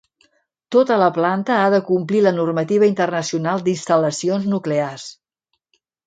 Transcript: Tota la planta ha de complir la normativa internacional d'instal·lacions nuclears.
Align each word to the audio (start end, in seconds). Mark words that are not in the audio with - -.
Tota 0.75 0.95
la 1.01 1.09
planta 1.17 1.57
ha 1.65 1.67
de 1.73 1.79
complir 1.89 2.21
la 2.27 2.31
normativa 2.37 2.89
internacional 2.91 3.61
d'instal·lacions 3.67 4.47
nuclears. 4.55 5.05